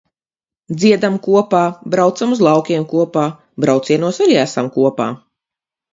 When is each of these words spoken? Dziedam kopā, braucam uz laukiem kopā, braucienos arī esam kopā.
Dziedam 0.83 1.17
kopā, 1.27 1.59
braucam 1.95 2.33
uz 2.37 2.41
laukiem 2.47 2.87
kopā, 2.97 3.27
braucienos 3.67 4.23
arī 4.27 4.43
esam 4.49 4.71
kopā. 4.79 5.13